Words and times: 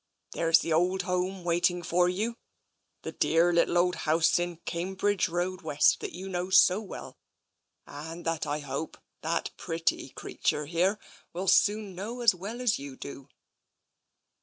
There's 0.31 0.57
the 0.61 0.73
old 0.73 1.03
home 1.03 1.43
w^aiting 1.43 1.85
for 1.85 2.09
you, 2.09 2.35
the 3.03 3.11
dear 3.11 3.53
little 3.53 3.77
old 3.77 3.93
house 3.97 4.39
in 4.39 4.57
Cambridge 4.65 5.29
Road 5.29 5.61
West 5.61 5.99
that 5.99 6.11
you 6.13 6.27
know 6.27 6.49
so 6.49 6.81
well, 6.81 7.19
and 7.85 8.25
that 8.25 8.47
I 8.47 8.61
hope 8.61 8.97
that 9.21 9.51
pretty 9.57 10.09
creature 10.09 10.65
here 10.65 10.97
will 11.33 11.47
soon 11.47 11.93
know 11.93 12.21
as 12.21 12.33
well 12.33 12.61
as 12.61 12.79
you 12.79 12.95
do." 12.97 13.27